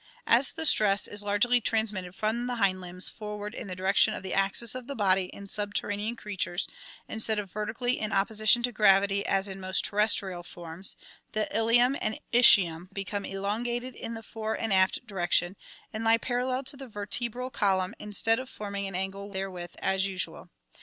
As 0.25 0.51
the 0.51 0.65
stress 0.65 1.07
is 1.07 1.21
largely 1.21 1.61
transmitted 1.61 2.15
from 2.15 2.47
the 2.47 2.55
hind 2.55 2.81
limbs 2.81 3.07
forward 3.07 3.53
in 3.53 3.67
the 3.67 3.75
direction 3.75 4.15
of 4.15 4.23
the 4.23 4.33
axis 4.33 4.73
of 4.73 4.87
the 4.87 4.95
body 4.95 5.25
in 5.25 5.45
subterranean 5.47 6.15
creatures 6.15 6.67
instead 7.07 7.37
of 7.37 7.51
vertically 7.51 7.99
in 7.99 8.11
opposition 8.11 8.63
to 8.63 8.71
gravity 8.71 9.23
as 9.23 9.47
in 9.47 9.59
most 9.59 9.85
terrestrial 9.85 10.41
forms, 10.41 10.95
the 11.33 11.47
ilium 11.55 11.95
and 12.01 12.17
ischium 12.33 12.85
have 12.87 12.93
become 12.95 13.25
elongated 13.25 13.93
in 13.93 14.15
the 14.15 14.23
fore 14.23 14.55
and 14.59 14.73
aft 14.73 15.05
direction 15.05 15.55
and 15.93 16.03
lie 16.03 16.17
parallel 16.17 16.63
to 16.63 16.75
the 16.75 16.87
vertebral 16.87 17.51
column 17.51 17.93
instead 17.99 18.39
of 18.39 18.49
forming 18.49 18.87
an 18.87 18.95
angle 18.95 19.31
therewith 19.31 19.75
as 19.83 20.07
usual. 20.07 20.49